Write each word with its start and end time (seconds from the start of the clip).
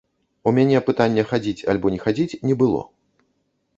У 0.51 0.53
мяне 0.57 0.79
пытання 0.87 1.25
хадзіць 1.31 1.65
альбо 1.73 1.93
не 1.97 2.03
хадзіць, 2.07 2.39
не 2.49 2.59
было. 2.63 2.81